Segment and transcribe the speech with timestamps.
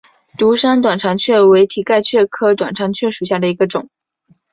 [0.35, 3.87] 独山短肠蕨为蹄盖蕨科短肠蕨属下的一个种。